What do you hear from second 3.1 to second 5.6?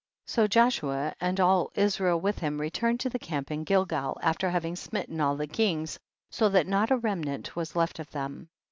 the camp in Gilgal, after having smitten all the